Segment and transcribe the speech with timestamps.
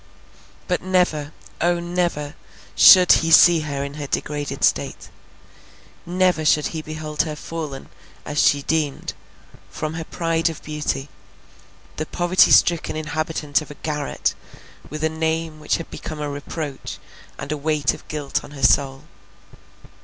[0.67, 1.31] But never,
[1.61, 2.33] O, never,
[2.75, 5.09] should he see her in her degraded state.
[6.07, 7.87] Never should he behold her fallen,
[8.25, 9.13] as she deemed,
[9.69, 11.09] from her pride of beauty,
[11.97, 14.33] the poverty stricken inhabitant of a garret,
[14.89, 16.97] with a name which had become a reproach,
[17.37, 19.03] and a weight of guilt on her soul.